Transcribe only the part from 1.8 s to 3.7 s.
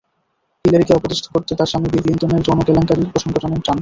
বিল ক্লিনটনের যৌন কেলেঙ্কারির প্রসঙ্গ টানেন ট্রাম্প।